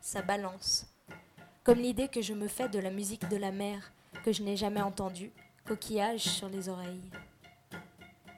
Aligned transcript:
ça 0.00 0.22
balance. 0.22 0.86
Comme 1.64 1.80
l'idée 1.80 2.08
que 2.08 2.22
je 2.22 2.34
me 2.34 2.48
fais 2.48 2.68
de 2.68 2.78
la 2.78 2.90
musique 2.90 3.28
de 3.28 3.36
la 3.36 3.50
mer, 3.50 3.92
que 4.24 4.32
je 4.32 4.42
n'ai 4.42 4.56
jamais 4.56 4.82
entendue, 4.82 5.32
coquillage 5.66 6.20
sur 6.20 6.48
les 6.48 6.68
oreilles. 6.68 7.10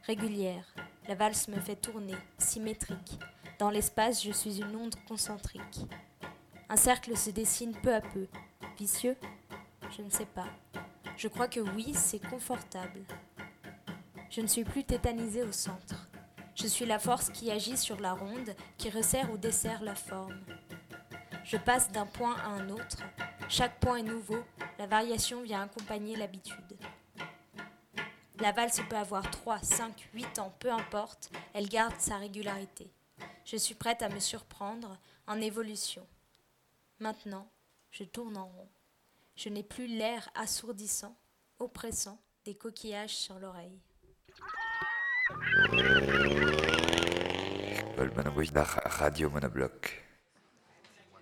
Régulière, 0.07 0.65
la 1.07 1.15
valse 1.15 1.49
me 1.49 1.61
fait 1.61 1.77
tourner, 1.77 2.17
symétrique. 2.39 3.19
Dans 3.59 3.71
l'espace, 3.71 4.23
je 4.23 4.33
suis 4.33 4.61
une 4.61 4.77
onde 4.77 4.95
concentrique. 5.07 5.81
Un 6.69 6.77
cercle 6.77 7.17
se 7.17 7.31
dessine 7.31 7.73
peu 7.73 7.95
à 7.95 8.01
peu. 8.01 8.27
Vicieux? 8.79 9.17
Je 9.97 10.03
ne 10.03 10.11
sais 10.11 10.27
pas. 10.27 10.49
Je 11.17 11.29
crois 11.29 11.49
que 11.49 11.61
oui, 11.61 11.93
c'est 11.95 12.25
confortable. 12.27 13.01
Je 14.31 14.41
ne 14.41 14.47
suis 14.47 14.65
plus 14.65 14.85
tétanisée 14.85 15.43
au 15.43 15.53
centre. 15.53 16.09
Je 16.55 16.67
suis 16.67 16.87
la 16.87 16.99
force 16.99 17.31
qui 17.31 17.51
agit 17.51 17.77
sur 17.77 18.01
la 18.01 18.13
ronde, 18.13 18.55
qui 18.77 18.91
resserre 18.91 19.31
ou 19.33 19.39
dessert 19.39 19.83
la 19.83 19.95
forme. 19.95 20.41
Je 21.49 21.57
passe 21.57 21.91
d'un 21.91 22.05
point 22.05 22.37
à 22.37 22.49
un 22.49 22.69
autre. 22.69 22.99
Chaque 23.49 23.81
point 23.81 23.97
est 23.97 24.03
nouveau. 24.03 24.45
La 24.79 24.87
variation 24.87 25.41
vient 25.41 25.63
accompagner 25.63 26.15
l'habitude. 26.15 26.77
La 28.39 28.53
valse 28.53 28.83
peut 28.91 28.97
avoir 28.97 29.31
3, 29.31 29.63
5, 29.63 30.11
8 30.13 30.41
ans, 30.41 30.55
peu 30.59 30.71
importe, 30.71 31.31
elle 31.55 31.71
garde 31.71 31.99
sa 31.99 32.19
régularité. 32.19 32.93
Je 33.47 33.57
suis 33.57 33.75
prête 33.75 34.03
à 34.03 34.11
me 34.11 34.21
surprendre 34.21 34.99
en 35.27 35.41
évolution. 35.41 36.07
Maintenant, 37.01 37.51
je 37.93 38.05
tourne 38.05 38.37
en 38.37 38.49
rond. 38.49 38.69
Je 39.35 39.49
n'ai 39.49 39.63
plus 39.63 39.87
l'air 39.87 40.29
assourdissant, 40.35 41.17
oppressant 41.59 42.21
des 42.45 42.57
coquillages 42.57 43.17
sur 43.17 43.39
l'oreille. 43.39 43.81
Radio 48.85 49.31
Monobloc. 49.31 50.08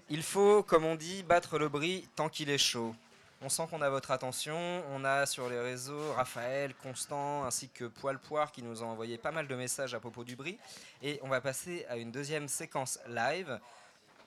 Il 0.08 0.22
faut, 0.22 0.62
comme 0.62 0.84
on 0.84 0.94
dit, 0.94 1.24
battre 1.24 1.58
le 1.58 1.68
bris 1.68 2.08
tant 2.14 2.28
qu'il 2.28 2.48
est 2.48 2.58
chaud. 2.58 2.94
On 3.42 3.48
sent 3.48 3.64
qu'on 3.68 3.82
a 3.82 3.90
votre 3.90 4.12
attention. 4.12 4.56
On 4.92 5.04
a 5.04 5.26
sur 5.26 5.48
les 5.48 5.58
réseaux 5.58 6.12
Raphaël, 6.12 6.76
Constant 6.76 7.44
ainsi 7.44 7.68
que 7.68 7.86
Poil 7.86 8.20
Poire 8.20 8.52
qui 8.52 8.62
nous 8.62 8.84
ont 8.84 8.88
envoyé 8.88 9.18
pas 9.18 9.32
mal 9.32 9.48
de 9.48 9.54
messages 9.56 9.94
à 9.94 10.00
propos 10.00 10.22
du 10.22 10.36
bris. 10.36 10.58
Et 11.02 11.18
on 11.22 11.28
va 11.28 11.40
passer 11.40 11.84
à 11.88 11.96
une 11.96 12.12
deuxième 12.12 12.46
séquence 12.46 13.00
live 13.08 13.58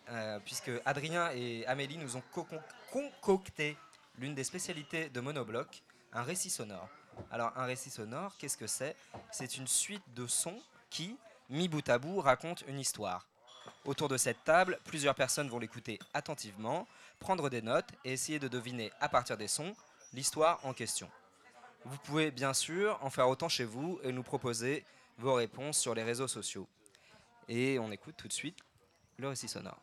euh, 0.10 0.40
puisque 0.44 0.72
Adrien 0.84 1.32
et 1.32 1.66
Amélie 1.66 1.98
nous 1.98 2.18
ont 2.18 2.24
concocté 2.92 3.78
l'une 4.18 4.36
des 4.36 4.44
spécialités 4.44 5.08
de 5.08 5.22
Monobloc, 5.22 5.82
un 6.12 6.24
récit 6.24 6.50
sonore. 6.50 6.90
Alors 7.32 7.54
un 7.56 7.64
récit 7.64 7.90
sonore, 7.90 8.36
qu'est-ce 8.38 8.58
que 8.58 8.68
c'est? 8.68 8.98
C'est 9.32 9.56
une 9.56 9.68
suite 9.68 10.04
de 10.14 10.28
sons 10.28 10.60
qui, 10.90 11.16
mis 11.50 11.70
bout 11.70 11.88
à 11.88 12.00
bout, 12.00 12.20
racontent 12.20 12.66
une 12.68 12.80
histoire. 12.80 13.29
Autour 13.86 14.10
de 14.10 14.18
cette 14.18 14.44
table, 14.44 14.80
plusieurs 14.86 15.16
personnes 15.16 15.50
vont 15.50 15.60
l'écouter 15.60 16.00
attentivement 16.14 16.88
prendre 17.20 17.50
des 17.50 17.62
notes 17.62 17.90
et 18.06 18.14
essayer 18.14 18.40
de 18.40 18.48
deviner 18.48 18.92
à 19.00 19.10
partir 19.10 19.38
des 19.38 19.48
sons 19.48 19.76
l'histoire 20.14 20.60
en 20.66 20.74
question. 20.74 21.10
Vous 21.86 21.98
pouvez 21.98 22.32
bien 22.32 22.54
sûr 22.54 23.00
en 23.02 23.10
faire 23.10 23.30
autant 23.30 23.50
chez 23.50 23.64
vous 23.64 24.00
et 24.04 24.12
nous 24.12 24.24
proposer 24.24 24.86
vos 25.18 25.34
réponses 25.34 25.78
sur 25.78 25.96
les 25.96 26.04
réseaux 26.04 26.28
sociaux. 26.28 26.68
Et 27.48 27.80
on 27.80 27.92
écoute 27.92 28.16
tout 28.18 28.28
de 28.28 28.34
suite 28.34 28.60
le 29.18 29.30
récit 29.30 29.48
sonore. 29.48 29.82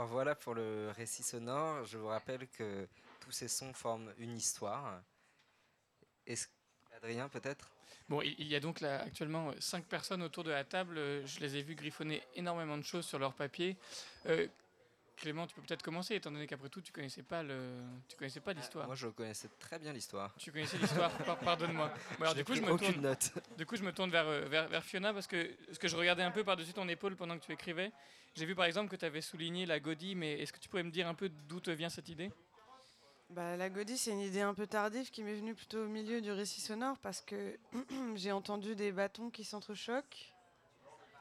Alors 0.00 0.08
voilà 0.08 0.34
pour 0.34 0.54
le 0.54 0.90
récit 0.96 1.22
sonore. 1.22 1.84
Je 1.84 1.98
vous 1.98 2.06
rappelle 2.06 2.48
que 2.48 2.88
tous 3.20 3.32
ces 3.32 3.48
sons 3.48 3.74
forment 3.74 4.10
une 4.16 4.34
histoire. 4.34 4.98
Adrien 6.96 7.28
peut-être? 7.28 7.70
Bon, 8.08 8.22
il 8.22 8.46
y 8.46 8.56
a 8.56 8.60
donc 8.60 8.80
là 8.80 9.02
actuellement 9.02 9.52
cinq 9.58 9.84
personnes 9.84 10.22
autour 10.22 10.42
de 10.42 10.50
la 10.50 10.64
table. 10.64 10.94
Je 11.26 11.40
les 11.40 11.56
ai 11.56 11.62
vus 11.62 11.74
griffonner 11.74 12.22
énormément 12.34 12.78
de 12.78 12.82
choses 12.82 13.04
sur 13.04 13.18
leur 13.18 13.34
papier. 13.34 13.76
Euh, 14.24 14.48
Clément, 15.20 15.46
tu 15.46 15.54
peux 15.54 15.60
peut-être 15.60 15.82
commencer, 15.82 16.14
étant 16.14 16.30
donné 16.30 16.46
qu'après 16.46 16.70
tout, 16.70 16.80
tu 16.80 16.92
connaissais 16.92 17.22
pas 17.22 17.42
le, 17.42 17.60
tu 18.08 18.16
connaissais 18.16 18.40
pas 18.40 18.54
l'histoire. 18.54 18.86
moi, 18.86 18.96
je 18.96 19.06
connaissais 19.08 19.50
très 19.58 19.78
bien 19.78 19.92
l'histoire. 19.92 20.34
Tu 20.38 20.50
connaissais 20.50 20.78
l'histoire, 20.78 21.12
pardonne-moi. 21.44 21.92
du 22.34 22.42
coup, 22.42 22.54
je 22.54 22.62
me 22.62 22.72
aucune 22.72 23.02
note. 23.02 23.30
Du 23.58 23.66
coup, 23.66 23.76
je 23.76 23.82
me 23.82 23.92
tourne 23.92 24.10
vers, 24.10 24.26
euh, 24.26 24.46
vers, 24.48 24.68
vers, 24.68 24.82
Fiona 24.82 25.12
parce 25.12 25.26
que 25.26 25.50
ce 25.70 25.78
que 25.78 25.88
je 25.88 25.96
regardais 25.96 26.22
un 26.22 26.30
peu 26.30 26.42
par-dessus 26.42 26.72
ton 26.72 26.88
épaule 26.88 27.16
pendant 27.16 27.38
que 27.38 27.44
tu 27.44 27.52
écrivais, 27.52 27.92
j'ai 28.34 28.46
vu 28.46 28.54
par 28.54 28.64
exemple 28.64 28.88
que 28.88 28.96
tu 28.96 29.04
avais 29.04 29.20
souligné 29.20 29.66
la 29.66 29.78
godie, 29.78 30.14
mais 30.14 30.40
est-ce 30.40 30.54
que 30.54 30.58
tu 30.58 30.70
pourrais 30.70 30.84
me 30.84 30.90
dire 30.90 31.06
un 31.06 31.14
peu 31.14 31.28
d'où 31.28 31.60
te 31.60 31.70
vient 31.70 31.90
cette 31.90 32.08
idée? 32.08 32.30
Bah, 33.28 33.58
la 33.58 33.68
godie, 33.68 33.98
c'est 33.98 34.12
une 34.12 34.20
idée 34.20 34.40
un 34.40 34.54
peu 34.54 34.66
tardive 34.66 35.10
qui 35.10 35.22
m'est 35.22 35.34
venue 35.34 35.54
plutôt 35.54 35.84
au 35.84 35.88
milieu 35.88 36.22
du 36.22 36.32
récit 36.32 36.62
sonore 36.62 36.96
parce 36.98 37.20
que 37.20 37.58
j'ai 38.14 38.32
entendu 38.32 38.74
des 38.74 38.90
bâtons 38.90 39.28
qui 39.28 39.44
s'entrechoquent. 39.44 40.32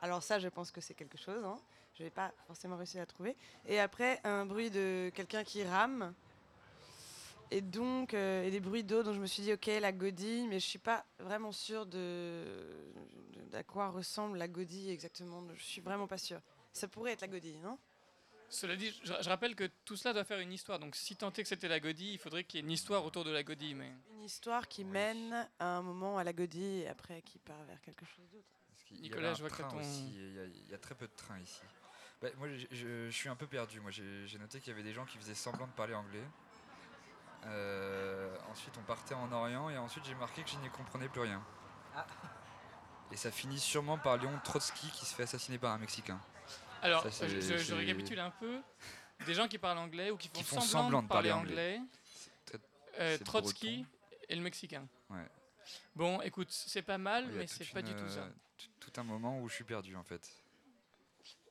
Alors 0.02 0.24
ça, 0.24 0.40
je 0.40 0.48
pense 0.48 0.72
que 0.72 0.80
c'est 0.80 0.94
quelque 0.94 1.18
chose. 1.18 1.44
Hein. 1.44 1.60
Je 2.00 2.06
n'ai 2.06 2.10
pas 2.10 2.32
forcément 2.48 2.78
réussi 2.78 2.98
à 2.98 3.06
trouver. 3.06 3.36
Et 3.68 3.78
après, 3.80 4.22
un 4.24 4.46
bruit 4.46 4.70
de 4.72 5.12
quelqu'un 5.14 5.44
qui 5.44 5.64
rame. 5.64 6.14
Et 7.52 7.60
donc, 7.62 8.14
euh, 8.14 8.44
et 8.44 8.52
des 8.52 8.60
bruits 8.62 8.84
d'eau 8.86 9.04
dont 9.04 9.12
je 9.14 9.20
me 9.20 9.26
suis 9.26 9.44
dit, 9.44 9.52
ok, 9.52 9.66
la 9.82 9.92
godille, 9.92 10.48
mais 10.48 10.60
je 10.60 10.66
suis 10.66 10.80
pas 10.80 11.04
vraiment 11.20 11.52
sûre 11.52 11.86
de, 11.86 12.46
d'à 13.52 13.64
quoi 13.64 13.90
ressemble 13.90 14.38
la 14.38 14.48
godille 14.48 14.92
exactement. 14.92 15.44
Je 15.56 15.64
suis 15.64 15.82
vraiment 15.82 16.08
pas 16.08 16.18
sûre. 16.20 16.40
Ça 16.72 16.88
pourrait 16.88 17.12
être 17.14 17.22
la 17.22 17.28
godille, 17.28 17.58
non? 17.60 17.78
Cela 18.50 18.76
dit, 18.76 18.92
je, 19.04 19.14
je 19.20 19.30
rappelle 19.30 19.56
que 19.56 19.70
tout 19.84 19.96
cela 19.98 20.14
doit 20.14 20.24
faire 20.24 20.40
une 20.40 20.54
histoire. 20.54 20.80
Donc, 20.80 20.96
si 20.96 21.16
tant 21.16 21.34
est 21.34 21.42
que 21.44 21.48
c'était 21.50 21.68
la 21.68 21.80
godille, 21.80 22.14
il 22.14 22.18
faudrait 22.20 22.44
qu'il 22.46 22.60
y 22.60 22.64
ait 22.64 22.66
une 22.66 22.72
histoire 22.72 23.04
autour 23.04 23.24
de 23.26 23.32
la 23.32 23.44
godille. 23.44 23.76
Mais 23.76 23.92
Une 24.14 24.24
histoire 24.24 24.68
qui 24.68 24.86
mène 24.86 25.48
à 25.60 25.78
un 25.78 25.82
moment 25.82 26.18
à 26.18 26.24
la 26.24 26.34
godille 26.34 26.84
et 26.84 26.88
après 26.88 27.22
qui 27.24 27.40
part 27.40 27.62
vers 27.66 27.82
quelque 27.82 28.06
chose 28.06 28.26
d'autre. 28.32 28.46
Nicolas, 29.02 29.34
je 29.36 29.42
vois 29.42 29.50
que 29.52 29.62
ton- 29.62 29.80
aussi, 29.80 30.16
et 30.18 30.28
Il 30.30 30.34
y, 30.36 30.40
a- 30.40 30.46
il 30.46 30.72
y 30.72 30.74
a 30.74 30.78
très 30.80 30.96
peu 30.96 31.06
de 31.08 31.14
trains 31.16 31.40
ici. 31.40 31.62
Bah, 32.22 32.28
moi, 32.38 32.48
je, 32.50 32.66
je- 32.72 33.06
je 33.10 33.16
suis 33.16 33.30
un 33.30 33.36
peu 33.36 33.48
perdu. 33.48 33.80
Moi, 33.80 33.92
j'ai 33.92 34.38
noté 34.40 34.60
qu'il 34.60 34.70
y 34.72 34.74
avait 34.74 34.84
des 34.84 34.94
gens 34.94 35.06
qui 35.06 35.18
faisaient 35.18 35.34
semblant 35.36 35.68
de 35.68 35.72
parler 35.72 35.94
anglais. 35.94 36.24
Euh, 37.46 38.36
ensuite, 38.52 38.76
on 38.78 38.84
partait 38.84 39.14
en 39.16 39.32
Orient 39.32 39.70
et 39.70 39.78
ensuite, 39.78 40.04
j'ai 40.06 40.16
marqué 40.16 40.44
que 40.44 40.50
je 40.50 40.58
n'y 40.58 40.70
comprenais 40.70 41.08
plus 41.08 41.22
rien. 41.22 41.42
Ah. 41.96 42.06
Et 43.12 43.16
ça 43.16 43.32
finit 43.32 43.60
sûrement 43.60 43.98
par 43.98 44.18
Léon 44.18 44.38
Trotsky 44.44 44.90
qui 44.92 45.06
se 45.06 45.16
fait 45.16 45.24
assassiner 45.24 45.58
par 45.58 45.72
un 45.74 45.78
Mexicain. 45.78 46.20
alors, 46.82 47.02
Ça, 47.10 47.28
je, 47.28 47.74
récapitule 47.74 48.20
un 48.20 48.32
peu. 48.32 48.60
Des 49.26 49.34
gens 49.34 49.48
qui 49.48 49.58
parlent 49.58 49.78
anglais 49.80 50.12
ou 50.12 50.18
qui 50.18 50.28
font, 50.28 50.34
Qui 50.34 50.44
font 50.44 50.62
semblant, 50.62 50.82
semblant 50.84 51.04
de 51.04 51.08
parler 51.08 51.32
anglais. 51.32 51.78
anglais. 51.78 51.82
très- 52.46 52.60
Euh, 53.00 53.18
Trotsky 53.20 53.86
et 54.28 54.36
le 54.36 54.42
Mexicain. 54.42 54.86
Ouais. 55.10 55.26
Bon, 55.96 56.22
écoute, 56.22 56.50
c'est 56.52 56.82
pas 56.82 56.98
mal, 56.98 57.28
mais 57.32 57.48
c'est 57.48 57.70
pas 57.72 57.82
du 57.82 57.94
tout 57.94 58.08
ça. 58.10 58.22
euh, 58.22 58.30
Tout 58.80 58.92
un 58.98 59.04
moment 59.04 59.40
où 59.42 59.48
je 59.50 59.56
suis 59.56 59.64
perdu 59.64 59.96
en 59.96 60.04
fait. 60.04 60.30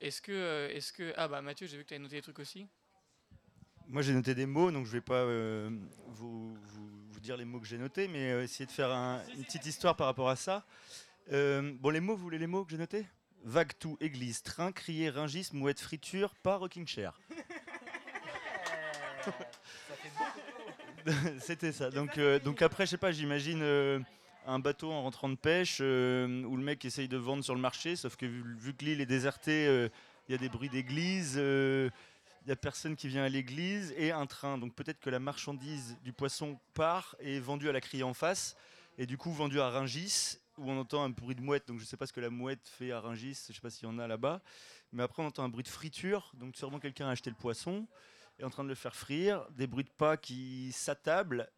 Est-ce 0.01 0.23
que, 0.23 0.33
euh, 0.33 0.69
est-ce 0.71 0.93
que, 0.93 1.13
ah 1.17 1.27
bah 1.29 1.43
Mathieu, 1.43 1.67
j'ai 1.67 1.77
vu 1.77 1.83
que 1.83 1.89
tu 1.89 1.95
avais 1.95 2.03
noté 2.03 2.17
des 2.17 2.23
trucs 2.23 2.39
aussi. 2.39 2.67
Moi 3.89 4.03
j'ai 4.03 4.13
noté 4.13 4.35
des 4.35 4.47
mots, 4.47 4.71
donc 4.71 4.87
je 4.87 4.93
vais 4.93 5.01
pas 5.01 5.15
euh, 5.15 5.71
vous, 6.09 6.55
vous- 6.55 6.91
vous 7.11 7.21
dire 7.21 7.37
les 7.37 7.45
mots 7.47 7.59
que 7.59 7.67
j'ai 7.67 7.79
notés, 7.79 8.07
mais 8.07 8.31
euh, 8.33 8.43
essayer 8.43 8.67
de 8.67 8.71
faire 8.71 8.91
un- 8.91 9.23
une 9.35 9.45
petite 9.45 9.65
histoire 9.67 9.97
par 9.97 10.07
rapport 10.07 10.29
à 10.29 10.37
ça. 10.37 10.65
Euh, 11.33 11.73
bon, 11.81 11.91
les 11.91 12.01
mots, 12.01 12.15
vous 12.15 12.23
voulez 12.23 12.39
les 12.39 12.47
mots 12.47 12.65
que 12.65 12.71
j'ai 12.71 12.79
notés? 12.79 13.07
Vague 13.45 13.73
tout, 13.79 13.97
église, 14.01 14.43
train, 14.43 14.73
crier, 14.73 15.09
ringis, 15.11 15.49
mouette, 15.53 15.81
friture, 15.81 16.35
pas 16.37 16.57
rocking 16.57 16.87
chair. 16.87 17.19
C'était 21.41 21.73
ça. 21.73 21.91
Donc, 21.91 22.19
euh, 22.19 22.39
donc 22.39 22.61
après, 22.63 22.85
je 22.87 22.91
sais 22.91 22.97
pas, 22.99 23.13
j'imagine 23.13 23.61
euh, 23.63 23.99
un 24.47 24.59
bateau 24.59 24.91
en 24.91 25.03
rentrant 25.03 25.29
de 25.29 25.35
pêche 25.35 25.79
euh, 25.81 26.45
où 26.45 26.57
le 26.57 26.63
mec 26.63 26.85
essaye 26.85 27.09
de 27.09 27.17
vendre 27.17 27.45
sur 27.45 27.55
le 27.55 27.61
marché, 27.61 27.97
sauf 27.97 28.17
que 28.17 28.27
vu, 28.27 28.75
que 28.75 28.85
l'île 28.85 29.01
est 29.01 29.07
désertée, 29.07 29.67
euh, 29.67 29.89
il 30.29 30.33
y 30.33 30.35
a 30.35 30.39
des 30.39 30.49
bruits 30.49 30.69
d'église, 30.69 31.35
euh, 31.37 31.91
il 32.45 32.49
y 32.49 32.53
a 32.53 32.57
personne 32.57 32.97
qui 32.97 33.09
vient 33.09 33.25
à 33.25 33.29
l'église 33.29 33.95
et 33.97 34.11
un 34.13 34.27
train. 34.27 34.59
Donc 34.59 34.75
peut-être 34.75 35.01
que 35.01 35.11
la 35.11 35.19
marchandise 35.19 35.97
du 36.03 36.13
poisson 36.13 36.59
part 36.75 37.17
et 37.21 37.37
est 37.37 37.41
vendue 37.41 37.69
à 37.69 37.73
la 37.73 37.81
criée 37.81 38.03
en 38.03 38.15
face 38.15 38.57
et 38.97 39.07
du 39.07 39.19
coup 39.19 39.33
vendue 39.33 39.61
à 39.61 39.69
Ringis 39.69 40.39
où 40.57 40.71
on 40.71 40.79
entend 40.79 41.05
un 41.05 41.11
bruit 41.11 41.35
de 41.35 41.43
mouette. 41.43 41.69
Donc 41.69 41.79
je 41.79 41.85
sais 41.85 41.97
pas 41.97 42.07
ce 42.07 42.13
que 42.13 42.21
la 42.21 42.31
mouette 42.31 42.67
fait 42.67 42.91
à 42.91 43.01
Ringis, 43.01 43.47
je 43.49 43.55
sais 43.55 43.61
pas 43.61 43.71
s'il 43.71 43.89
y 43.89 43.91
en 43.91 43.99
a 43.99 44.07
là-bas. 44.07 44.41
Mais 44.93 45.03
après 45.03 45.23
on 45.23 45.27
entend 45.27 45.45
un 45.45 45.49
bruit 45.49 45.65
de 45.65 45.69
friture, 45.69 46.33
donc 46.35 46.57
sûrement 46.57 46.79
quelqu'un 46.79 47.09
a 47.09 47.11
acheté 47.11 47.31
le 47.31 47.37
poisson 47.37 47.87
est 48.39 48.45
en 48.45 48.51
train 48.51 48.65
de 48.65 48.69
le 48.69 48.75
faire 48.75 48.95
frire, 48.95 49.47
des 49.51 49.67
bruits 49.67 49.85
de 49.85 49.91
pas 49.91 50.17
qui 50.17 50.71
s'attablent, 50.73 51.49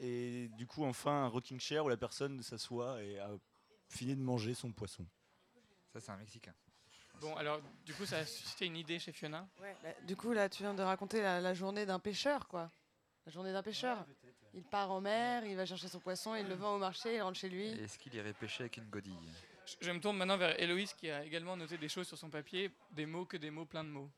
et 0.00 0.48
du 0.56 0.66
coup, 0.66 0.84
enfin, 0.84 1.24
un 1.24 1.28
rocking 1.28 1.58
chair 1.60 1.84
où 1.84 1.88
la 1.88 1.96
personne 1.96 2.42
s'assoit 2.42 3.02
et 3.02 3.18
a 3.18 3.30
fini 3.88 4.14
de 4.16 4.20
manger 4.20 4.54
son 4.54 4.72
poisson. 4.72 5.06
Ça, 5.92 6.00
c'est 6.00 6.10
un 6.10 6.16
Mexicain. 6.16 6.54
Bon, 7.20 7.34
alors, 7.36 7.60
du 7.84 7.94
coup, 7.94 8.04
ça 8.04 8.18
a 8.18 8.26
suscité 8.26 8.66
une 8.66 8.76
idée 8.76 8.98
chez 8.98 9.10
Fiona? 9.12 9.48
Ouais, 9.60 9.74
bah, 9.82 9.88
du 10.06 10.16
coup, 10.16 10.32
là, 10.32 10.48
tu 10.50 10.62
viens 10.62 10.74
de 10.74 10.82
raconter 10.82 11.22
la, 11.22 11.40
la 11.40 11.54
journée 11.54 11.86
d'un 11.86 11.98
pêcheur, 11.98 12.46
quoi. 12.46 12.70
La 13.24 13.32
journée 13.32 13.52
d'un 13.52 13.62
pêcheur. 13.62 14.06
il 14.54 14.62
part 14.64 14.90
en 14.90 15.00
mer, 15.00 15.44
il 15.46 15.56
va 15.56 15.64
chercher 15.66 15.88
son 15.88 15.98
poisson, 15.98 16.34
il 16.34 16.46
le 16.46 16.54
vend 16.54 16.76
au 16.76 16.78
marché, 16.78 17.16
il 17.16 17.22
rentre 17.22 17.38
chez 17.38 17.48
lui. 17.48 17.68
Est-ce 17.70 17.98
qu'il 17.98 18.14
irait 18.14 18.32
pêcher 18.34 18.64
avec 18.64 18.76
une 18.76 18.88
godille? 18.88 19.16
Je- 19.66 19.74
Je 19.86 19.90
me 19.90 19.98
tourne 19.98 20.16
maintenant 20.16 20.36
vers 20.36 20.60
Héloïse 20.60 20.92
qui 20.94 21.10
a 21.10 21.24
également 21.24 21.56
noté 21.56 21.76
des 21.78 21.88
choses 21.88 22.06
sur 22.06 22.16
son 22.18 22.30
papier, 22.30 22.70
des 22.92 23.06
mots 23.06 23.24
que 23.24 23.36
des 23.36 23.50
mots, 23.50 23.64
plein 23.66 23.82
de 23.82 23.88
mots. 23.88 24.10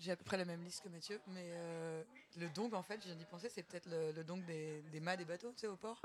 J'ai 0.00 0.12
à 0.12 0.16
peu 0.16 0.24
près 0.24 0.38
la 0.38 0.46
même 0.46 0.62
liste 0.64 0.82
que 0.82 0.88
Mathieu, 0.88 1.20
mais 1.28 1.44
euh, 1.44 2.02
le 2.38 2.48
dong, 2.48 2.72
en 2.74 2.82
fait, 2.82 2.98
je 3.02 3.06
viens 3.06 3.14
d'y 3.14 3.24
penser, 3.26 3.50
c'est 3.50 3.62
peut-être 3.62 3.86
le, 3.86 4.12
le 4.12 4.24
dong 4.24 4.42
des, 4.46 4.80
des 4.90 4.98
mâts 5.00 5.16
des 5.16 5.26
bateaux, 5.26 5.52
tu 5.52 5.60
sais, 5.60 5.66
au 5.66 5.76
port, 5.76 6.00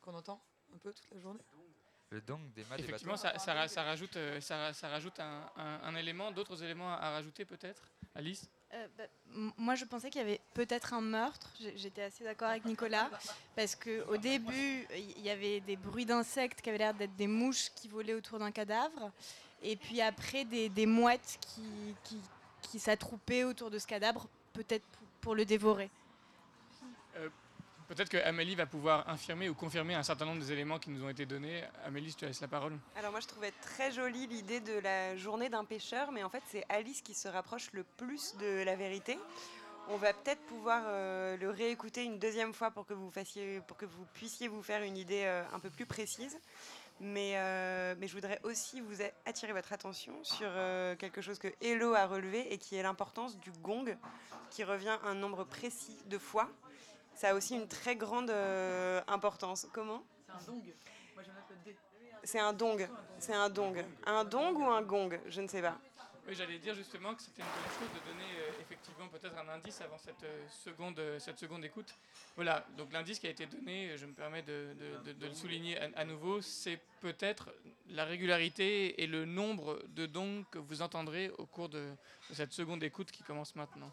qu'on 0.00 0.14
entend 0.14 0.40
un 0.74 0.78
peu 0.78 0.90
toute 0.92 1.10
la 1.12 1.20
journée. 1.20 1.40
Le 2.10 2.20
dong 2.22 2.40
des 2.54 2.64
mâts 2.64 2.76
des 2.78 2.84
Effectivement, 2.84 3.14
bateaux 3.14 3.38
ça, 3.38 3.38
ça 3.38 3.52
ra- 3.54 3.68
ça 3.68 3.82
rajoute, 3.82 4.16
euh, 4.16 4.40
ça, 4.40 4.56
ra- 4.56 4.72
ça 4.72 4.88
rajoute 4.88 5.20
un, 5.20 5.50
un- 5.56 5.80
un 5.82 5.96
élément, 5.96 6.30
d'autres 6.32 6.62
éléments 6.62 6.92
à, 6.94 6.96
à 6.96 7.10
rajouter 7.10 7.44
peut-être 7.44 7.82
Alice 8.14 8.48
Euh, 8.72 8.86
bah, 8.96 9.04
moi, 9.58 9.74
je 9.74 9.84
pensais 9.84 10.08
qu'il 10.10 10.20
y 10.20 10.24
avait 10.24 10.40
peut-être 10.54 10.94
un 10.94 11.00
meurtre. 11.02 11.50
J'étais 11.76 12.02
assez 12.02 12.24
d'accord 12.24 12.48
avec 12.48 12.64
Nicolas. 12.64 13.10
Parce 13.54 13.74
qu'au 13.76 14.16
début, 14.16 14.86
il 14.94 15.20
y 15.20 15.28
avait 15.30 15.60
des 15.60 15.76
bruits 15.76 16.06
d'insectes 16.06 16.60
qui 16.62 16.70
avaient 16.70 16.78
l'air 16.78 16.94
d'être 16.94 17.14
des 17.16 17.26
mouches 17.26 17.70
qui 17.74 17.86
volaient 17.88 18.14
autour 18.14 18.38
d'un 18.38 18.50
cadavre. 18.52 19.10
Et 19.62 19.76
puis 19.76 20.00
après, 20.00 20.44
des, 20.44 20.68
des 20.68 20.86
mouettes 20.86 21.38
qui, 21.40 21.94
qui, 22.04 22.20
qui 22.68 22.78
s'attroupaient 22.78 23.44
autour 23.44 23.70
de 23.70 23.78
ce 23.78 23.86
cadavre, 23.86 24.26
peut-être 24.52 24.84
pour, 25.20 25.34
le 25.34 25.44
dévorer. 25.44 25.90
Peut-être 27.88 28.08
que 28.08 28.16
Amélie 28.16 28.54
va 28.54 28.64
pouvoir 28.64 29.08
infirmer 29.08 29.48
ou 29.48 29.54
confirmer 29.54 29.94
un 29.94 30.02
certain 30.02 30.24
nombre 30.24 30.40
des 30.40 30.50
éléments 30.52 30.78
qui 30.78 30.90
nous 30.90 31.04
ont 31.04 31.08
été 31.10 31.26
donnés. 31.26 31.62
Amélie, 31.84 32.10
je 32.10 32.16
te 32.16 32.24
laisse 32.24 32.40
la 32.40 32.48
parole. 32.48 32.78
Alors 32.96 33.10
moi 33.10 33.20
je 33.20 33.26
trouvais 33.26 33.52
très 33.62 33.92
jolie 33.92 34.26
l'idée 34.26 34.60
de 34.60 34.78
la 34.78 35.16
journée 35.16 35.50
d'un 35.50 35.64
pêcheur, 35.64 36.10
mais 36.10 36.24
en 36.24 36.30
fait 36.30 36.42
c'est 36.48 36.64
Alice 36.70 37.02
qui 37.02 37.12
se 37.12 37.28
rapproche 37.28 37.70
le 37.72 37.84
plus 37.98 38.36
de 38.38 38.62
la 38.64 38.74
vérité. 38.74 39.18
On 39.88 39.98
va 39.98 40.14
peut-être 40.14 40.40
pouvoir 40.46 40.82
euh, 40.86 41.36
le 41.36 41.50
réécouter 41.50 42.04
une 42.04 42.18
deuxième 42.18 42.54
fois 42.54 42.70
pour 42.70 42.86
que 42.86 42.94
vous 42.94 43.10
fassiez, 43.10 43.60
pour 43.68 43.76
que 43.76 43.84
vous 43.84 44.06
puissiez 44.14 44.48
vous 44.48 44.62
faire 44.62 44.82
une 44.82 44.96
idée 44.96 45.24
euh, 45.24 45.44
un 45.52 45.58
peu 45.58 45.68
plus 45.68 45.84
précise. 45.84 46.38
Mais, 47.00 47.32
euh, 47.36 47.94
mais 47.98 48.06
je 48.06 48.14
voudrais 48.14 48.40
aussi 48.44 48.80
vous 48.80 48.96
attirer 49.26 49.52
votre 49.52 49.72
attention 49.72 50.22
sur 50.22 50.48
euh, 50.48 50.94
quelque 50.96 51.20
chose 51.20 51.38
que 51.38 51.48
Hello 51.60 51.92
a 51.94 52.06
relevé 52.06 52.52
et 52.52 52.58
qui 52.58 52.76
est 52.76 52.82
l'importance 52.82 53.36
du 53.38 53.50
gong, 53.62 53.96
qui 54.50 54.64
revient 54.64 54.96
un 55.02 55.14
nombre 55.14 55.44
précis 55.44 55.98
de 56.06 56.18
fois. 56.18 56.48
Ça 57.14 57.30
a 57.30 57.34
aussi 57.34 57.56
une 57.56 57.68
très 57.68 57.96
grande 57.96 58.30
euh, 58.30 59.00
importance. 59.08 59.66
Comment? 59.72 60.02
C'est 60.26 60.32
un 60.32 60.52
dong. 60.52 60.74
Moi, 61.14 61.22
j'aime 61.24 61.34
le 61.50 61.72
D. 61.72 61.76
c'est 62.22 62.40
un 62.40 62.52
dong. 62.52 62.88
C'est 63.18 63.34
un 63.34 63.48
dong. 63.48 63.84
Un 64.06 64.24
dong 64.24 64.58
ou 64.58 64.64
un 64.64 64.82
gong? 64.82 65.20
Je 65.26 65.40
ne 65.40 65.48
sais 65.48 65.62
pas. 65.62 65.76
Oui, 66.26 66.34
j'allais 66.34 66.58
dire 66.58 66.74
justement 66.74 67.14
que 67.14 67.20
c'était 67.20 67.42
une 67.42 67.48
bonne 67.48 67.78
chose 67.78 68.00
de 68.02 68.10
donner 68.10 68.30
euh, 68.38 68.60
effectivement 68.62 69.08
peut-être 69.08 69.36
un 69.36 69.48
indice 69.50 69.82
avant 69.82 69.98
cette, 69.98 70.24
euh, 70.24 70.48
seconde, 70.48 70.98
euh, 70.98 71.18
cette 71.18 71.38
seconde 71.38 71.64
écoute. 71.66 71.94
Voilà, 72.34 72.66
donc 72.78 72.92
l'indice 72.94 73.18
qui 73.18 73.26
a 73.26 73.30
été 73.30 73.44
donné, 73.44 73.96
je 73.98 74.06
me 74.06 74.12
permets 74.14 74.42
de, 74.42 74.74
le 75.20 75.34
souligner 75.34 75.78
à, 75.78 75.90
à 75.96 76.04
nouveau, 76.06 76.40
c'est 76.40 76.80
peut-être 77.02 77.52
la 77.90 78.06
régularité 78.06 79.02
et 79.02 79.06
le 79.06 79.26
nombre 79.26 79.82
de 79.88 80.06
dons 80.06 80.44
que 80.50 80.58
vous 80.58 80.80
entendrez 80.80 81.30
au 81.36 81.44
cours 81.44 81.68
de 81.68 81.90
cette 82.32 82.52
seconde 82.52 82.82
écoute 82.82 83.10
qui 83.10 83.22
commence 83.22 83.54
maintenant. 83.54 83.92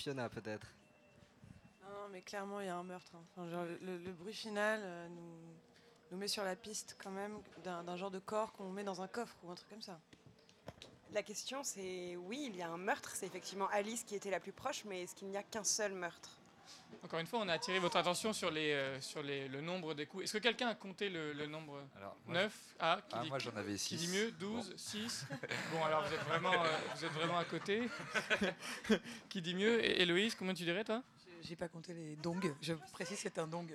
Fiona 0.00 0.28
peut-être. 0.30 0.66
Non, 1.82 1.88
non, 1.90 2.08
mais 2.10 2.22
clairement, 2.22 2.60
il 2.60 2.66
y 2.66 2.70
a 2.70 2.76
un 2.76 2.82
meurtre. 2.82 3.12
hein. 3.14 3.22
Enfin, 3.36 3.50
genre, 3.50 3.64
le, 3.64 3.98
le 3.98 4.12
bruit 4.12 4.32
final 4.32 4.80
euh, 4.82 5.08
nous, 5.08 5.38
nous 6.10 6.16
met 6.16 6.26
sur 6.28 6.42
la 6.42 6.56
piste 6.56 6.96
quand 7.02 7.10
même 7.10 7.38
d'un 7.64 7.84
d'un 7.84 7.96
genre 7.96 8.10
de 8.10 8.18
corps 8.18 8.52
qu'on 8.52 8.70
met 8.70 8.82
dans 8.84 9.02
un 9.02 9.08
coffre 9.08 9.36
ou 9.42 9.50
un 9.50 9.54
truc 9.54 9.68
comme 9.68 9.82
ça. 9.82 10.00
La 11.12 11.22
question, 11.22 11.62
c'est 11.64 12.16
oui, 12.16 12.46
il 12.48 12.56
y 12.56 12.62
a 12.62 12.68
un 12.70 12.78
meurtre. 12.78 13.10
C'est 13.14 13.26
effectivement 13.26 13.68
Alice 13.68 14.04
qui 14.04 14.14
était 14.14 14.30
la 14.30 14.40
plus 14.40 14.52
proche, 14.52 14.84
mais 14.86 15.02
est-ce 15.02 15.14
qu'il 15.14 15.28
n'y 15.28 15.36
a 15.36 15.42
qu'un 15.42 15.64
seul 15.64 15.92
meurtre? 15.92 16.39
Encore 17.02 17.18
une 17.20 17.26
fois, 17.26 17.40
on 17.40 17.48
a 17.48 17.54
attiré 17.54 17.78
votre 17.78 17.96
attention 17.96 18.32
sur, 18.32 18.50
les, 18.50 18.72
euh, 18.72 19.00
sur 19.00 19.22
les, 19.22 19.48
le 19.48 19.60
nombre 19.60 19.94
des 19.94 20.06
coups. 20.06 20.24
Est-ce 20.24 20.34
que 20.34 20.38
quelqu'un 20.38 20.68
a 20.68 20.74
compté 20.74 21.08
le, 21.08 21.32
le 21.32 21.46
nombre 21.46 21.82
Alors, 21.96 22.16
moi, 22.26 22.34
9 22.42 22.52
Ah, 22.78 22.98
qui 23.08 23.14
Ah, 23.18 23.22
dit, 23.22 23.28
moi 23.28 23.38
j'en 23.38 23.56
avais 23.56 23.72
qui 23.72 23.78
6. 23.78 23.96
dit 23.96 24.08
mieux? 24.08 24.30
12, 24.32 24.74
6 24.76 25.26
Bon, 25.72 25.84
alors 25.84 26.04
vous 26.06 26.14
êtes 26.14 26.20
vraiment, 26.20 26.52
euh, 26.52 26.68
vous 26.94 27.04
êtes 27.04 27.12
vraiment 27.12 27.38
à 27.38 27.44
côté. 27.44 27.88
qui 29.28 29.40
dit 29.42 29.54
mieux? 29.54 29.84
Et 29.84 30.02
Héloïse, 30.02 30.34
combien 30.34 30.54
tu 30.54 30.64
dirais 30.64 30.84
toi? 30.84 31.02
J'ai- 31.42 31.56
pas 31.56 31.68
compté 31.68 31.94
les 31.94 32.16
dongs. 32.16 32.54
Je 32.60 32.74
précise, 32.92 33.18
c'est 33.18 33.38
un 33.38 33.46
dong. 33.46 33.74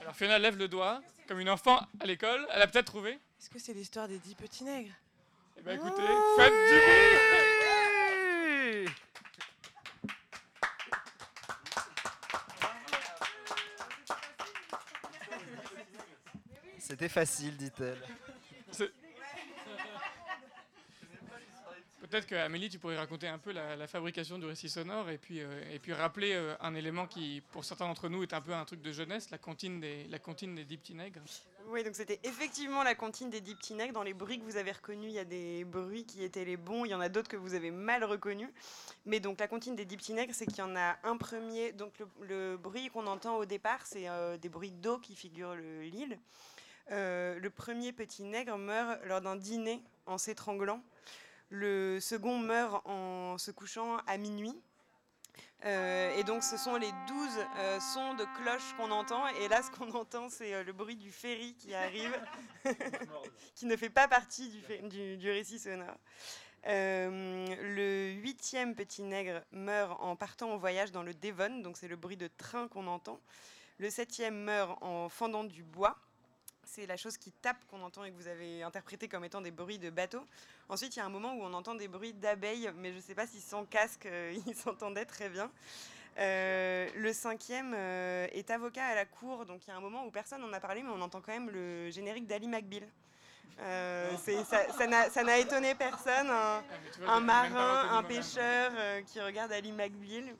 Alors 0.00 0.16
Fiona 0.16 0.38
lève 0.38 0.56
le 0.56 0.66
doigt, 0.66 1.00
comme 1.28 1.38
une 1.40 1.50
enfant 1.50 1.78
à 2.00 2.06
l'école. 2.06 2.46
Elle 2.50 2.62
a 2.62 2.66
peut-être 2.66 2.86
trouvé. 2.86 3.12
Est-ce 3.12 3.50
que 3.50 3.58
c'est 3.58 3.74
l'histoire 3.74 4.08
des 4.08 4.18
dix 4.18 4.34
petits 4.34 4.64
nègres? 4.64 4.94
Eh 5.58 5.62
bien 5.62 5.74
écoutez, 5.74 6.02
faites 6.36 6.52
du 6.52 6.78
bruit 6.80 7.41
C'était 16.92 17.08
facile, 17.08 17.56
dit-elle. 17.56 17.96
Peut-être 22.02 22.26
que 22.26 22.34
Amélie, 22.34 22.68
tu 22.68 22.78
pourrais 22.78 22.98
raconter 22.98 23.28
un 23.28 23.38
peu 23.38 23.50
la, 23.50 23.76
la 23.76 23.86
fabrication 23.86 24.38
du 24.38 24.44
récit 24.44 24.68
sonore 24.68 25.08
et 25.08 25.16
puis, 25.16 25.40
euh, 25.40 25.72
et 25.72 25.78
puis 25.78 25.94
rappeler 25.94 26.34
euh, 26.34 26.54
un 26.60 26.74
élément 26.74 27.06
qui, 27.06 27.42
pour 27.52 27.64
certains 27.64 27.86
d'entre 27.86 28.10
nous, 28.10 28.22
est 28.22 28.34
un 28.34 28.42
peu 28.42 28.52
un 28.52 28.66
truc 28.66 28.82
de 28.82 28.92
jeunesse, 28.92 29.30
la 29.30 29.38
comptine 29.38 29.80
des, 29.80 30.04
la 30.08 30.18
comptine 30.18 30.54
des 30.54 30.64
dix 30.64 30.76
petits 30.76 30.92
nègres. 30.94 31.22
Oui, 31.68 31.82
donc 31.82 31.94
c'était 31.94 32.20
effectivement 32.24 32.82
la 32.82 32.94
comptine 32.94 33.30
des 33.30 33.40
dix 33.40 33.54
petits 33.54 33.72
nègres. 33.72 33.94
Dans 33.94 34.02
les 34.02 34.12
bruits 34.12 34.38
que 34.38 34.44
vous 34.44 34.58
avez 34.58 34.72
reconnus, 34.72 35.10
il 35.10 35.14
y 35.14 35.18
a 35.18 35.24
des 35.24 35.64
bruits 35.64 36.04
qui 36.04 36.22
étaient 36.22 36.44
les 36.44 36.58
bons, 36.58 36.84
il 36.84 36.90
y 36.90 36.94
en 36.94 37.00
a 37.00 37.08
d'autres 37.08 37.28
que 37.30 37.36
vous 37.38 37.54
avez 37.54 37.70
mal 37.70 38.04
reconnus. 38.04 38.50
Mais 39.06 39.18
donc 39.18 39.40
la 39.40 39.48
comptine 39.48 39.74
des 39.76 39.86
dix 39.86 39.96
petits 39.96 40.12
nègres, 40.12 40.34
c'est 40.34 40.44
qu'il 40.44 40.58
y 40.58 40.62
en 40.62 40.76
a 40.76 40.98
un 41.04 41.16
premier. 41.16 41.72
Donc 41.72 41.94
le, 41.98 42.06
le 42.26 42.56
bruit 42.58 42.90
qu'on 42.90 43.06
entend 43.06 43.36
au 43.36 43.46
départ, 43.46 43.86
c'est 43.86 44.06
euh, 44.10 44.36
des 44.36 44.50
bruits 44.50 44.72
d'eau 44.72 44.98
qui 44.98 45.16
figurent 45.16 45.54
le- 45.54 45.80
l'île. 45.84 46.18
Euh, 46.90 47.38
le 47.38 47.50
premier 47.50 47.92
petit 47.92 48.22
nègre 48.24 48.58
meurt 48.58 49.00
lors 49.04 49.20
d'un 49.20 49.36
dîner 49.36 49.82
en 50.06 50.18
s'étranglant. 50.18 50.82
Le 51.50 52.00
second 52.00 52.38
meurt 52.38 52.86
en 52.86 53.38
se 53.38 53.50
couchant 53.50 53.98
à 54.06 54.16
minuit. 54.16 54.58
Euh, 55.64 56.16
et 56.16 56.24
donc 56.24 56.42
ce 56.42 56.56
sont 56.56 56.74
les 56.76 56.90
12 57.06 57.28
euh, 57.58 57.78
sons 57.78 58.14
de 58.14 58.24
cloche 58.36 58.74
qu'on 58.76 58.90
entend. 58.90 59.26
Et 59.28 59.48
là, 59.48 59.62
ce 59.62 59.70
qu'on 59.70 59.90
entend, 59.94 60.28
c'est 60.28 60.54
euh, 60.54 60.64
le 60.64 60.72
bruit 60.72 60.96
du 60.96 61.12
ferry 61.12 61.54
qui 61.54 61.72
arrive, 61.74 62.20
qui 63.54 63.66
ne 63.66 63.76
fait 63.76 63.90
pas 63.90 64.08
partie 64.08 64.48
du, 64.82 65.16
du- 65.16 65.30
récit 65.30 65.58
sonore. 65.60 65.96
Le 66.64 68.12
huitième 68.12 68.74
petit 68.74 69.02
nègre 69.02 69.42
meurt 69.52 70.00
en 70.00 70.16
partant 70.16 70.50
en 70.52 70.56
voyage 70.56 70.90
dans 70.90 71.02
le 71.02 71.14
Devon, 71.14 71.60
donc 71.60 71.76
c'est 71.76 71.88
le 71.88 71.96
bruit 71.96 72.16
de 72.16 72.28
train 72.28 72.66
qu'on 72.68 72.86
entend. 72.86 73.20
Le 73.78 73.88
septième 73.90 74.36
meurt 74.36 74.82
en 74.82 75.08
fendant 75.08 75.44
du 75.44 75.62
bois. 75.62 75.96
C'est 76.74 76.86
la 76.86 76.96
chose 76.96 77.18
qui 77.18 77.32
tape 77.32 77.58
qu'on 77.70 77.82
entend 77.82 78.02
et 78.04 78.10
que 78.10 78.16
vous 78.16 78.28
avez 78.28 78.62
interprété 78.62 79.06
comme 79.06 79.26
étant 79.26 79.42
des 79.42 79.50
bruits 79.50 79.78
de 79.78 79.90
bateau. 79.90 80.24
Ensuite, 80.70 80.96
il 80.96 81.00
y 81.00 81.02
a 81.02 81.04
un 81.04 81.10
moment 81.10 81.34
où 81.34 81.42
on 81.42 81.52
entend 81.52 81.74
des 81.74 81.86
bruits 81.86 82.14
d'abeilles, 82.14 82.70
mais 82.76 82.92
je 82.92 82.96
ne 82.96 83.02
sais 83.02 83.14
pas 83.14 83.26
si 83.26 83.42
sans 83.42 83.66
casque, 83.66 84.06
euh, 84.06 84.34
ils 84.46 84.54
s'entendaient 84.54 85.04
très 85.04 85.28
bien. 85.28 85.50
Euh, 86.16 86.88
le 86.96 87.12
cinquième 87.12 87.74
euh, 87.76 88.26
est 88.32 88.50
avocat 88.50 88.86
à 88.86 88.94
la 88.94 89.04
cour, 89.04 89.44
donc 89.44 89.66
il 89.66 89.68
y 89.68 89.70
a 89.70 89.76
un 89.76 89.80
moment 89.80 90.06
où 90.06 90.10
personne 90.10 90.40
n'en 90.40 90.52
a 90.54 90.60
parlé, 90.60 90.82
mais 90.82 90.88
on 90.90 91.02
entend 91.02 91.20
quand 91.20 91.32
même 91.32 91.50
le 91.50 91.90
générique 91.90 92.26
d'Ali 92.26 92.48
McBeal. 92.48 92.88
Euh, 93.60 94.10
c'est- 94.24 94.42
ça 95.10 95.22
n'a 95.24 95.38
étonné 95.38 95.74
personne. 95.74 96.30
Un, 96.30 96.62
Ah, 97.06 97.12
un 97.16 97.20
marin, 97.20 97.98
un 97.98 98.02
pêcheur 98.02 98.72
qui 99.08 99.20
regarde 99.20 99.52
Ali 99.52 99.72
McBeal. 99.72 100.34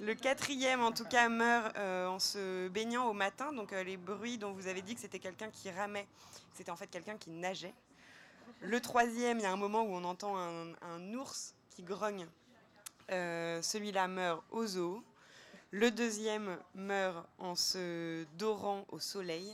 Le 0.00 0.14
quatrième, 0.14 0.80
en 0.80 0.92
tout 0.92 1.04
cas, 1.04 1.28
meurt 1.28 1.76
euh, 1.76 2.06
en 2.06 2.20
se 2.20 2.68
baignant 2.68 3.06
au 3.06 3.12
matin. 3.12 3.52
Donc 3.52 3.72
euh, 3.72 3.82
les 3.82 3.96
bruits 3.96 4.38
dont 4.38 4.52
vous 4.52 4.68
avez 4.68 4.80
dit 4.80 4.94
que 4.94 5.00
c'était 5.00 5.18
quelqu'un 5.18 5.50
qui 5.50 5.70
ramait, 5.70 6.06
c'était 6.54 6.70
en 6.70 6.76
fait 6.76 6.86
quelqu'un 6.86 7.16
qui 7.16 7.30
nageait. 7.30 7.74
Le 8.60 8.80
troisième, 8.80 9.38
il 9.38 9.42
y 9.42 9.46
a 9.46 9.52
un 9.52 9.56
moment 9.56 9.82
où 9.82 9.90
on 9.90 10.04
entend 10.04 10.36
un, 10.36 11.14
ours 11.14 11.54
qui 11.70 11.82
grogne. 11.82 12.28
Euh, 13.10 13.60
Celui-là 13.60 14.06
meurt 14.06 14.44
au 14.50 14.66
zoo. 14.66 15.02
Le 15.72 15.90
deuxième 15.90 16.58
meurt 16.74 17.26
en 17.38 17.56
se 17.56 18.24
dorant 18.36 18.84
au 18.90 19.00
soleil. 19.00 19.52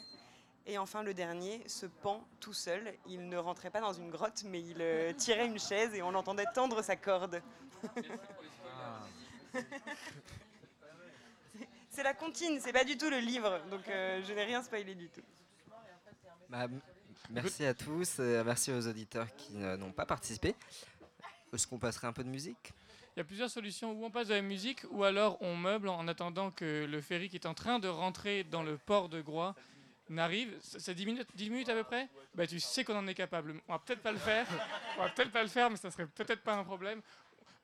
Et 0.67 0.77
enfin, 0.77 1.03
le 1.03 1.15
dernier 1.15 1.63
se 1.67 1.87
pend 1.87 2.23
tout 2.41 2.55
seul. 2.55 2.95
Il 3.07 3.29
ne 3.29 3.39
rentrait 3.39 3.71
pas 3.71 3.81
dans 3.81 3.93
une 3.95 4.11
grotte, 4.11 4.45
mais 4.45 4.61
il 4.61 5.15
tirait 5.17 5.47
une 5.47 5.59
chaise 5.59 5.95
et 5.95 6.03
on 6.03 6.11
l'entendait 6.11 6.47
tendre 6.55 6.83
sa 6.83 6.97
corde. 6.97 7.43
C'est 11.91 12.03
la 12.03 12.15
comptine, 12.15 12.59
c'est 12.61 12.73
pas 12.73 12.85
du 12.85 12.97
tout 12.99 13.09
le 13.09 13.19
livre, 13.19 13.61
donc 13.71 13.89
euh, 13.89 14.21
je 14.27 14.33
n'ai 14.33 14.45
rien 14.45 14.63
spoilé 14.63 14.97
du 14.97 15.09
tout. 15.09 15.23
Bah, 16.49 16.67
merci 17.31 17.65
à 17.65 17.73
tous, 17.73 18.19
et 18.19 18.43
merci 18.45 18.73
aux 18.73 18.89
auditeurs 18.89 19.33
qui 19.37 19.63
euh, 19.63 19.77
n'ont 19.77 19.93
pas 19.93 20.05
participé. 20.05 20.57
Est-ce 21.53 21.69
qu'on 21.69 21.79
passerait 21.79 22.09
un 22.09 22.13
peu 22.13 22.25
de 22.25 22.29
musique? 22.29 22.73
Il 23.15 23.21
y 23.21 23.23
a 23.23 23.25
plusieurs 23.25 23.49
solutions. 23.51 23.93
Ou 23.93 24.05
on 24.05 24.11
passe 24.11 24.27
de 24.27 24.35
la 24.35 24.43
musique, 24.43 24.81
ou 24.91 25.05
alors 25.05 25.39
on 25.41 25.55
meuble 25.57 25.89
en 25.89 26.09
attendant 26.09 26.51
que 26.51 26.85
le 26.85 27.01
ferry 27.01 27.29
qui 27.29 27.37
est 27.37 27.47
en 27.47 27.55
train 27.55 27.79
de 27.79 27.87
rentrer 27.87 28.43
dans 28.43 28.65
le 28.65 28.77
port 28.77 29.09
de 29.09 29.21
Groix 29.21 29.55
n'arrive. 30.09 30.53
C'est 30.61 30.81
c'est 30.81 30.95
10 30.95 31.07
minutes, 31.07 31.29
10 31.37 31.51
minutes 31.51 31.69
à 31.69 31.75
peu 31.75 31.85
près? 31.85 32.09
Bah, 32.35 32.47
Tu 32.47 32.59
sais 32.59 32.83
qu'on 32.83 32.97
en 32.97 33.07
est 33.07 33.15
capable. 33.15 33.55
On 33.69 33.73
va 33.73 33.79
peut-être 33.79 34.03
pas 34.03 34.11
le 34.11 34.19
faire. 34.19 34.47
On 34.99 35.05
va 35.05 35.11
peut-être 35.11 35.31
pas 35.31 35.43
le 35.43 35.49
faire, 35.49 35.71
mais 35.71 35.77
ça 35.77 35.93
serait 35.93 36.07
peut-être 36.09 36.43
pas 36.43 36.55
un 36.55 36.65
problème. 36.65 37.01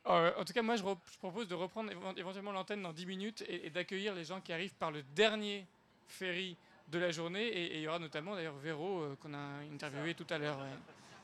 Euh, 0.06 0.32
en 0.38 0.44
tout 0.44 0.52
cas, 0.52 0.62
moi, 0.62 0.76
je, 0.76 0.82
re- 0.82 0.96
je 1.12 1.18
propose 1.18 1.46
de 1.46 1.54
reprendre 1.54 1.90
évent- 1.92 2.16
éventuellement 2.16 2.52
l'antenne 2.52 2.82
dans 2.82 2.92
10 2.92 3.06
minutes 3.06 3.42
et, 3.46 3.66
et 3.66 3.70
d'accueillir 3.70 4.14
les 4.14 4.24
gens 4.24 4.40
qui 4.40 4.52
arrivent 4.52 4.74
par 4.74 4.90
le 4.90 5.02
dernier 5.14 5.66
ferry 6.08 6.56
de 6.88 6.98
la 6.98 7.10
journée. 7.10 7.46
Et 7.46 7.64
et 7.66 7.76
il 7.76 7.82
y 7.82 7.88
aura 7.88 7.98
notamment 7.98 8.34
d'ailleurs 8.34 8.56
Véro, 8.56 9.00
euh, 9.02 9.16
qu'on 9.20 9.34
a 9.34 9.62
interviewé 9.72 10.14
tout 10.14 10.26
à 10.30 10.38
l'heure, 10.38 10.58
ouais, 10.58 10.64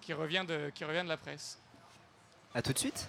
qui, 0.02 0.12
revient 0.12 0.44
de, 0.46 0.70
qui 0.74 0.84
revient 0.84 1.02
de 1.02 1.08
la 1.08 1.16
presse. 1.16 1.58
À 2.54 2.60
tout 2.62 2.72
de 2.72 2.78
suite 2.78 3.08